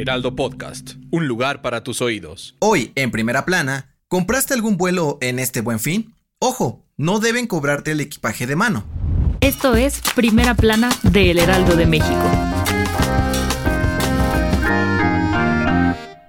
Heraldo 0.00 0.34
Podcast, 0.34 0.92
un 1.10 1.28
lugar 1.28 1.60
para 1.60 1.84
tus 1.84 2.00
oídos. 2.00 2.56
Hoy, 2.58 2.90
en 2.94 3.10
primera 3.10 3.44
plana, 3.44 3.94
¿compraste 4.08 4.54
algún 4.54 4.78
vuelo 4.78 5.18
en 5.20 5.38
este 5.38 5.60
buen 5.60 5.78
fin? 5.78 6.14
Ojo, 6.38 6.86
no 6.96 7.20
deben 7.20 7.46
cobrarte 7.46 7.90
el 7.90 8.00
equipaje 8.00 8.46
de 8.46 8.56
mano. 8.56 8.86
Esto 9.42 9.76
es 9.76 10.00
Primera 10.14 10.54
Plana 10.54 10.88
de 11.02 11.30
El 11.30 11.38
Heraldo 11.38 11.76
de 11.76 11.84
México. 11.84 12.30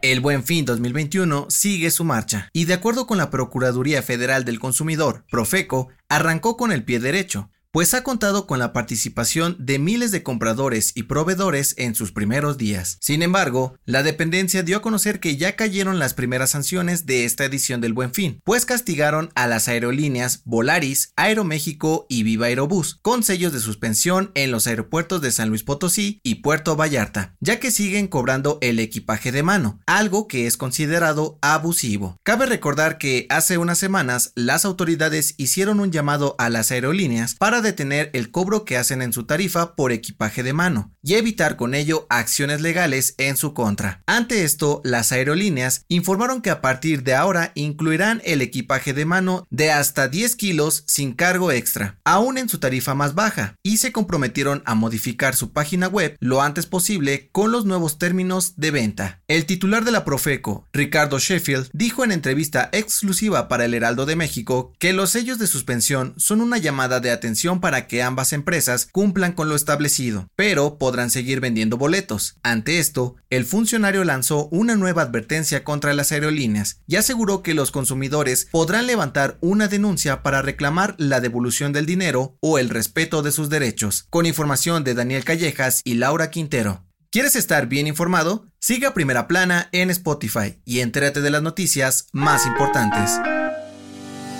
El 0.00 0.20
Buen 0.20 0.44
Fin 0.44 0.64
2021 0.64 1.48
sigue 1.50 1.90
su 1.90 2.04
marcha 2.04 2.48
y 2.54 2.64
de 2.64 2.72
acuerdo 2.72 3.06
con 3.06 3.18
la 3.18 3.28
Procuraduría 3.28 4.02
Federal 4.02 4.46
del 4.46 4.60
Consumidor, 4.60 5.26
Profeco, 5.30 5.88
arrancó 6.08 6.56
con 6.56 6.72
el 6.72 6.84
pie 6.84 7.00
derecho, 7.00 7.50
pues 7.70 7.94
ha 7.94 8.02
contado 8.02 8.46
con 8.46 8.58
la 8.58 8.72
participación 8.72 9.56
de 9.58 9.78
miles 9.78 10.10
de 10.10 10.22
compradores 10.22 10.92
y 10.94 11.04
proveedores 11.04 11.74
en 11.76 11.94
sus 11.94 12.12
primeros 12.12 12.56
días. 12.58 12.98
Sin 13.00 13.22
embargo, 13.22 13.76
la 13.84 14.02
dependencia 14.02 14.62
dio 14.62 14.78
a 14.78 14.82
conocer 14.82 15.20
que 15.20 15.36
ya 15.36 15.56
cayeron 15.56 15.98
las 15.98 16.14
primeras 16.14 16.50
sanciones 16.50 17.04
de 17.06 17.24
esta 17.24 17.44
edición 17.44 17.80
del 17.80 17.92
Buen 17.92 18.14
Fin, 18.14 18.40
pues 18.44 18.64
castigaron 18.64 19.30
a 19.34 19.46
las 19.46 19.68
aerolíneas 19.68 20.42
Volaris, 20.44 21.12
Aeroméxico 21.16 22.06
y 22.08 22.22
Viva 22.22 22.46
Aerobús, 22.46 22.98
con 23.02 23.22
sellos 23.22 23.52
de 23.52 23.60
suspensión 23.60 24.30
en 24.34 24.50
los 24.50 24.66
aeropuertos 24.66 25.20
de 25.20 25.30
San 25.30 25.48
Luis 25.48 25.62
Potosí 25.62 26.20
y 26.22 26.36
Puerto 26.36 26.76
Vallarta, 26.76 27.34
ya 27.40 27.60
que 27.60 27.70
siguen 27.70 28.08
cobrando 28.08 28.58
el 28.60 28.78
equipaje 28.78 29.32
de 29.32 29.42
mano, 29.42 29.80
algo 29.86 30.26
que 30.26 30.46
es 30.46 30.56
considerado 30.56 31.38
abusivo. 31.42 32.18
Cabe 32.22 32.46
recordar 32.46 32.98
que 32.98 33.26
hace 33.28 33.58
unas 33.58 33.78
semanas 33.78 34.32
las 34.34 34.64
autoridades 34.64 35.34
hicieron 35.36 35.80
un 35.80 35.92
llamado 35.92 36.34
a 36.38 36.48
las 36.48 36.70
aerolíneas 36.70 37.34
para 37.34 37.60
detener 37.68 38.10
el 38.14 38.30
cobro 38.30 38.64
que 38.64 38.76
hacen 38.76 39.02
en 39.02 39.12
su 39.12 39.24
tarifa 39.24 39.74
por 39.74 39.92
equipaje 39.92 40.42
de 40.42 40.52
mano 40.52 40.92
y 41.02 41.14
evitar 41.14 41.56
con 41.56 41.74
ello 41.74 42.06
acciones 42.10 42.60
legales 42.60 43.14
en 43.18 43.36
su 43.36 43.54
contra. 43.54 44.02
Ante 44.06 44.44
esto, 44.44 44.80
las 44.84 45.12
aerolíneas 45.12 45.84
informaron 45.88 46.42
que 46.42 46.50
a 46.50 46.60
partir 46.60 47.02
de 47.02 47.14
ahora 47.14 47.52
incluirán 47.54 48.20
el 48.24 48.42
equipaje 48.42 48.92
de 48.92 49.04
mano 49.04 49.46
de 49.50 49.70
hasta 49.70 50.08
10 50.08 50.36
kilos 50.36 50.84
sin 50.86 51.12
cargo 51.12 51.52
extra, 51.52 51.98
aún 52.04 52.38
en 52.38 52.48
su 52.48 52.58
tarifa 52.58 52.94
más 52.94 53.14
baja, 53.14 53.54
y 53.62 53.78
se 53.78 53.92
comprometieron 53.92 54.62
a 54.66 54.74
modificar 54.74 55.36
su 55.36 55.52
página 55.52 55.88
web 55.88 56.16
lo 56.20 56.42
antes 56.42 56.66
posible 56.66 57.28
con 57.32 57.52
los 57.52 57.64
nuevos 57.64 57.98
términos 57.98 58.54
de 58.56 58.70
venta. 58.70 59.22
El 59.28 59.46
titular 59.46 59.84
de 59.84 59.92
la 59.92 60.04
Profeco, 60.04 60.66
Ricardo 60.72 61.18
Sheffield, 61.18 61.68
dijo 61.72 62.04
en 62.04 62.12
entrevista 62.12 62.68
exclusiva 62.72 63.48
para 63.48 63.64
el 63.64 63.74
Heraldo 63.74 64.06
de 64.06 64.16
México 64.16 64.72
que 64.78 64.92
los 64.92 65.10
sellos 65.10 65.38
de 65.38 65.46
suspensión 65.46 66.14
son 66.16 66.40
una 66.40 66.58
llamada 66.58 67.00
de 67.00 67.10
atención 67.10 67.47
para 67.56 67.86
que 67.86 68.02
ambas 68.02 68.34
empresas 68.34 68.86
cumplan 68.92 69.32
con 69.32 69.48
lo 69.48 69.56
establecido, 69.56 70.28
pero 70.36 70.76
podrán 70.76 71.10
seguir 71.10 71.40
vendiendo 71.40 71.78
boletos. 71.78 72.36
Ante 72.42 72.78
esto, 72.78 73.16
el 73.30 73.46
funcionario 73.46 74.04
lanzó 74.04 74.48
una 74.50 74.76
nueva 74.76 75.02
advertencia 75.02 75.64
contra 75.64 75.94
las 75.94 76.12
aerolíneas 76.12 76.82
y 76.86 76.96
aseguró 76.96 77.42
que 77.42 77.54
los 77.54 77.70
consumidores 77.70 78.48
podrán 78.52 78.86
levantar 78.86 79.38
una 79.40 79.66
denuncia 79.68 80.22
para 80.22 80.42
reclamar 80.42 80.94
la 80.98 81.20
devolución 81.20 81.72
del 81.72 81.86
dinero 81.86 82.36
o 82.40 82.58
el 82.58 82.68
respeto 82.68 83.22
de 83.22 83.32
sus 83.32 83.48
derechos. 83.48 84.06
Con 84.10 84.26
información 84.26 84.84
de 84.84 84.94
Daniel 84.94 85.24
Callejas 85.24 85.80
y 85.84 85.94
Laura 85.94 86.30
Quintero. 86.30 86.84
¿Quieres 87.10 87.36
estar 87.36 87.68
bien 87.68 87.86
informado? 87.86 88.46
Siga 88.58 88.92
Primera 88.92 89.26
Plana 89.28 89.70
en 89.72 89.88
Spotify 89.88 90.60
y 90.66 90.80
entérate 90.80 91.22
de 91.22 91.30
las 91.30 91.42
noticias 91.42 92.08
más 92.12 92.44
importantes. 92.46 93.18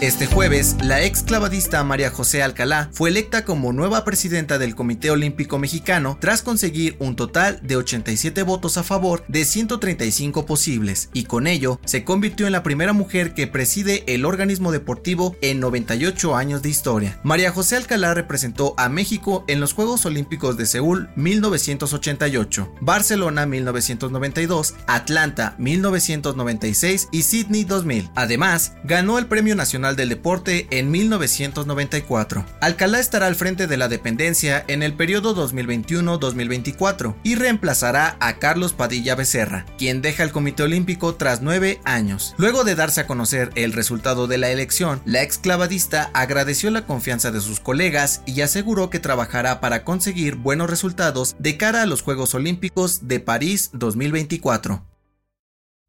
Este 0.00 0.26
jueves, 0.26 0.76
la 0.80 1.02
ex 1.02 1.24
clavadista 1.24 1.82
María 1.82 2.08
José 2.10 2.40
Alcalá 2.44 2.88
fue 2.92 3.10
electa 3.10 3.44
como 3.44 3.72
nueva 3.72 4.04
presidenta 4.04 4.56
del 4.56 4.76
Comité 4.76 5.10
Olímpico 5.10 5.58
Mexicano 5.58 6.16
tras 6.20 6.42
conseguir 6.42 6.94
un 7.00 7.16
total 7.16 7.58
de 7.64 7.74
87 7.74 8.44
votos 8.44 8.78
a 8.78 8.84
favor 8.84 9.24
de 9.26 9.44
135 9.44 10.46
posibles, 10.46 11.10
y 11.14 11.24
con 11.24 11.48
ello 11.48 11.80
se 11.84 12.04
convirtió 12.04 12.46
en 12.46 12.52
la 12.52 12.62
primera 12.62 12.92
mujer 12.92 13.34
que 13.34 13.48
preside 13.48 14.04
el 14.06 14.24
organismo 14.24 14.70
deportivo 14.70 15.34
en 15.40 15.58
98 15.58 16.36
años 16.36 16.62
de 16.62 16.68
historia. 16.68 17.18
María 17.24 17.50
José 17.50 17.74
Alcalá 17.74 18.14
representó 18.14 18.74
a 18.76 18.88
México 18.88 19.44
en 19.48 19.58
los 19.58 19.72
Juegos 19.72 20.06
Olímpicos 20.06 20.56
de 20.56 20.66
Seúl 20.66 21.10
1988, 21.16 22.72
Barcelona 22.80 23.46
1992, 23.46 24.76
Atlanta 24.86 25.56
1996 25.58 27.08
y 27.10 27.22
Sydney 27.22 27.64
2000. 27.64 28.10
Además, 28.14 28.74
ganó 28.84 29.18
el 29.18 29.26
Premio 29.26 29.56
Nacional 29.56 29.87
del 29.96 30.08
Deporte 30.08 30.66
en 30.70 30.90
1994. 30.90 32.44
Alcalá 32.60 32.98
estará 32.98 33.26
al 33.26 33.34
frente 33.34 33.66
de 33.66 33.76
la 33.76 33.88
dependencia 33.88 34.64
en 34.68 34.82
el 34.82 34.94
periodo 34.94 35.34
2021-2024 35.36 37.16
y 37.22 37.34
reemplazará 37.34 38.16
a 38.20 38.38
Carlos 38.38 38.72
Padilla 38.72 39.14
Becerra, 39.14 39.66
quien 39.78 40.02
deja 40.02 40.22
el 40.22 40.32
Comité 40.32 40.62
Olímpico 40.62 41.14
tras 41.14 41.42
nueve 41.42 41.80
años. 41.84 42.34
Luego 42.38 42.64
de 42.64 42.74
darse 42.74 43.02
a 43.02 43.06
conocer 43.06 43.50
el 43.54 43.72
resultado 43.72 44.26
de 44.26 44.38
la 44.38 44.50
elección, 44.50 45.00
la 45.04 45.22
exclavadista 45.22 46.10
agradeció 46.14 46.70
la 46.70 46.86
confianza 46.86 47.30
de 47.30 47.40
sus 47.40 47.60
colegas 47.60 48.22
y 48.26 48.40
aseguró 48.40 48.90
que 48.90 48.98
trabajará 48.98 49.60
para 49.60 49.84
conseguir 49.84 50.36
buenos 50.36 50.70
resultados 50.70 51.36
de 51.38 51.56
cara 51.56 51.82
a 51.82 51.86
los 51.86 52.02
Juegos 52.02 52.34
Olímpicos 52.34 53.08
de 53.08 53.20
París 53.20 53.70
2024. 53.72 54.87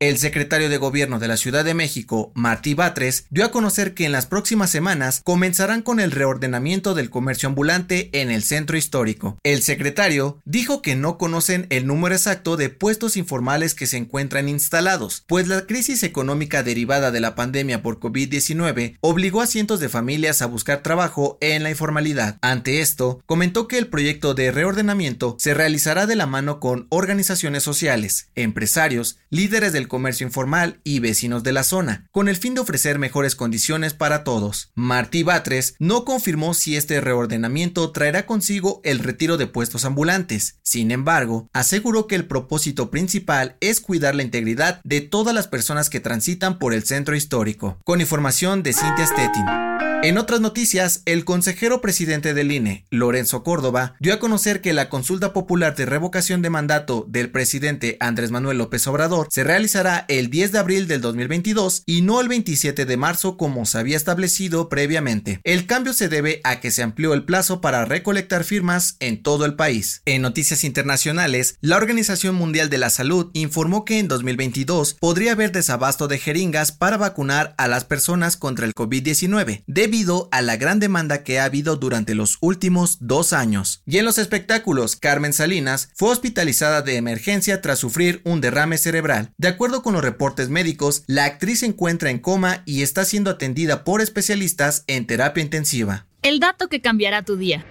El 0.00 0.18
secretario 0.18 0.68
de 0.68 0.76
Gobierno 0.76 1.20
de 1.20 1.28
la 1.28 1.36
Ciudad 1.36 1.64
de 1.64 1.72
México, 1.72 2.32
Martí 2.34 2.74
Batres, 2.74 3.26
dio 3.30 3.44
a 3.44 3.52
conocer 3.52 3.94
que 3.94 4.04
en 4.04 4.10
las 4.10 4.26
próximas 4.26 4.68
semanas 4.68 5.20
comenzarán 5.22 5.82
con 5.82 6.00
el 6.00 6.10
reordenamiento 6.10 6.94
del 6.94 7.10
comercio 7.10 7.48
ambulante 7.48 8.10
en 8.12 8.32
el 8.32 8.42
centro 8.42 8.76
histórico. 8.76 9.38
El 9.44 9.62
secretario 9.62 10.42
dijo 10.44 10.82
que 10.82 10.96
no 10.96 11.16
conocen 11.16 11.68
el 11.70 11.86
número 11.86 12.12
exacto 12.12 12.56
de 12.56 12.70
puestos 12.70 13.16
informales 13.16 13.76
que 13.76 13.86
se 13.86 13.96
encuentran 13.96 14.48
instalados, 14.48 15.22
pues 15.28 15.46
la 15.46 15.64
crisis 15.64 16.02
económica 16.02 16.64
derivada 16.64 17.12
de 17.12 17.20
la 17.20 17.36
pandemia 17.36 17.80
por 17.80 18.00
COVID-19 18.00 18.96
obligó 19.00 19.42
a 19.42 19.46
cientos 19.46 19.78
de 19.78 19.88
familias 19.88 20.42
a 20.42 20.46
buscar 20.46 20.82
trabajo 20.82 21.38
en 21.40 21.62
la 21.62 21.70
informalidad. 21.70 22.38
Ante 22.42 22.80
esto, 22.80 23.22
comentó 23.26 23.68
que 23.68 23.78
el 23.78 23.86
proyecto 23.86 24.34
de 24.34 24.50
reordenamiento 24.50 25.36
se 25.38 25.54
realizará 25.54 26.08
de 26.08 26.16
la 26.16 26.26
mano 26.26 26.58
con 26.58 26.88
organizaciones 26.90 27.62
sociales, 27.62 28.30
empresarios, 28.34 29.18
líderes 29.30 29.72
del 29.72 29.83
comercio 29.88 30.26
informal 30.26 30.80
y 30.84 31.00
vecinos 31.00 31.42
de 31.42 31.52
la 31.52 31.62
zona, 31.62 32.06
con 32.10 32.28
el 32.28 32.36
fin 32.36 32.54
de 32.54 32.60
ofrecer 32.60 32.98
mejores 32.98 33.36
condiciones 33.36 33.94
para 33.94 34.24
todos. 34.24 34.70
Martí 34.74 35.22
Batres 35.22 35.74
no 35.78 36.04
confirmó 36.04 36.54
si 36.54 36.76
este 36.76 37.00
reordenamiento 37.00 37.90
traerá 37.92 38.26
consigo 38.26 38.80
el 38.84 38.98
retiro 38.98 39.36
de 39.36 39.46
puestos 39.46 39.84
ambulantes. 39.84 40.58
Sin 40.62 40.90
embargo, 40.90 41.48
aseguró 41.52 42.06
que 42.06 42.14
el 42.14 42.26
propósito 42.26 42.90
principal 42.90 43.56
es 43.60 43.80
cuidar 43.80 44.14
la 44.14 44.22
integridad 44.22 44.80
de 44.84 45.00
todas 45.00 45.34
las 45.34 45.48
personas 45.48 45.90
que 45.90 46.00
transitan 46.00 46.58
por 46.58 46.74
el 46.74 46.84
centro 46.84 47.14
histórico. 47.14 47.78
Con 47.84 48.00
información 48.00 48.62
de 48.62 48.72
Cintia 48.72 49.06
Stettin. 49.06 49.93
En 50.04 50.18
otras 50.18 50.42
noticias, 50.42 51.00
el 51.06 51.24
consejero 51.24 51.80
presidente 51.80 52.34
del 52.34 52.52
INE, 52.52 52.84
Lorenzo 52.90 53.42
Córdoba, 53.42 53.94
dio 54.00 54.12
a 54.12 54.18
conocer 54.18 54.60
que 54.60 54.74
la 54.74 54.90
consulta 54.90 55.32
popular 55.32 55.74
de 55.76 55.86
revocación 55.86 56.42
de 56.42 56.50
mandato 56.50 57.06
del 57.08 57.30
presidente 57.30 57.96
Andrés 58.00 58.30
Manuel 58.30 58.58
López 58.58 58.86
Obrador 58.86 59.28
se 59.30 59.44
realizará 59.44 60.04
el 60.08 60.28
10 60.28 60.52
de 60.52 60.58
abril 60.58 60.88
del 60.88 61.00
2022 61.00 61.84
y 61.86 62.02
no 62.02 62.20
el 62.20 62.28
27 62.28 62.84
de 62.84 62.96
marzo 62.98 63.38
como 63.38 63.64
se 63.64 63.78
había 63.78 63.96
establecido 63.96 64.68
previamente. 64.68 65.40
El 65.42 65.64
cambio 65.64 65.94
se 65.94 66.10
debe 66.10 66.42
a 66.44 66.60
que 66.60 66.70
se 66.70 66.82
amplió 66.82 67.14
el 67.14 67.24
plazo 67.24 67.62
para 67.62 67.86
recolectar 67.86 68.44
firmas 68.44 68.98
en 69.00 69.22
todo 69.22 69.46
el 69.46 69.54
país. 69.54 70.02
En 70.04 70.20
noticias 70.20 70.64
internacionales, 70.64 71.56
la 71.62 71.78
Organización 71.78 72.34
Mundial 72.34 72.68
de 72.68 72.76
la 72.76 72.90
Salud 72.90 73.30
informó 73.32 73.86
que 73.86 74.00
en 74.00 74.08
2022 74.08 74.98
podría 75.00 75.32
haber 75.32 75.50
desabasto 75.50 76.08
de 76.08 76.18
jeringas 76.18 76.72
para 76.72 76.98
vacunar 76.98 77.54
a 77.56 77.68
las 77.68 77.86
personas 77.86 78.36
contra 78.36 78.66
el 78.66 78.74
COVID-19 78.74 79.62
debido 79.94 80.28
a 80.32 80.42
la 80.42 80.56
gran 80.56 80.80
demanda 80.80 81.22
que 81.22 81.38
ha 81.38 81.44
habido 81.44 81.76
durante 81.76 82.16
los 82.16 82.38
últimos 82.40 82.98
dos 83.00 83.32
años. 83.32 83.80
Y 83.86 83.98
en 83.98 84.04
los 84.04 84.18
espectáculos, 84.18 84.96
Carmen 84.96 85.32
Salinas 85.32 85.90
fue 85.94 86.10
hospitalizada 86.10 86.82
de 86.82 86.96
emergencia 86.96 87.60
tras 87.60 87.78
sufrir 87.78 88.20
un 88.24 88.40
derrame 88.40 88.76
cerebral. 88.76 89.30
De 89.38 89.46
acuerdo 89.46 89.84
con 89.84 89.92
los 89.92 90.02
reportes 90.02 90.48
médicos, 90.48 91.04
la 91.06 91.26
actriz 91.26 91.60
se 91.60 91.66
encuentra 91.66 92.10
en 92.10 92.18
coma 92.18 92.64
y 92.66 92.82
está 92.82 93.04
siendo 93.04 93.30
atendida 93.30 93.84
por 93.84 94.00
especialistas 94.00 94.82
en 94.88 95.06
terapia 95.06 95.44
intensiva. 95.44 96.06
El 96.22 96.40
dato 96.40 96.68
que 96.68 96.80
cambiará 96.80 97.22
tu 97.22 97.36
día. 97.36 97.64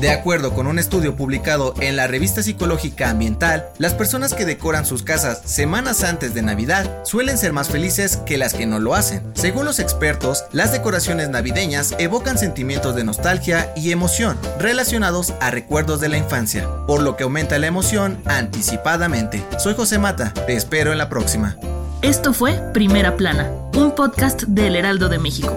De 0.00 0.10
acuerdo 0.10 0.54
con 0.54 0.68
un 0.68 0.78
estudio 0.78 1.16
publicado 1.16 1.74
en 1.80 1.96
la 1.96 2.06
revista 2.06 2.40
psicológica 2.44 3.10
ambiental, 3.10 3.70
las 3.78 3.94
personas 3.94 4.32
que 4.32 4.44
decoran 4.44 4.86
sus 4.86 5.02
casas 5.02 5.42
semanas 5.44 6.04
antes 6.04 6.34
de 6.34 6.42
Navidad 6.42 7.04
suelen 7.04 7.36
ser 7.36 7.52
más 7.52 7.68
felices 7.68 8.16
que 8.18 8.38
las 8.38 8.54
que 8.54 8.64
no 8.64 8.78
lo 8.78 8.94
hacen. 8.94 9.24
Según 9.34 9.64
los 9.64 9.80
expertos, 9.80 10.44
las 10.52 10.70
decoraciones 10.70 11.30
navideñas 11.30 11.96
evocan 11.98 12.38
sentimientos 12.38 12.94
de 12.94 13.02
nostalgia 13.02 13.72
y 13.74 13.90
emoción 13.90 14.38
relacionados 14.60 15.34
a 15.40 15.50
recuerdos 15.50 16.00
de 16.00 16.08
la 16.08 16.18
infancia, 16.18 16.68
por 16.86 17.02
lo 17.02 17.16
que 17.16 17.24
aumenta 17.24 17.58
la 17.58 17.66
emoción 17.66 18.22
anticipadamente. 18.24 19.44
Soy 19.58 19.74
José 19.74 19.98
Mata, 19.98 20.32
te 20.46 20.54
espero 20.54 20.92
en 20.92 20.98
la 20.98 21.08
próxima. 21.08 21.56
Esto 22.02 22.32
fue 22.32 22.54
Primera 22.72 23.16
Plana, 23.16 23.50
un 23.74 23.92
podcast 23.96 24.44
del 24.44 24.76
Heraldo 24.76 25.08
de 25.08 25.18
México. 25.18 25.56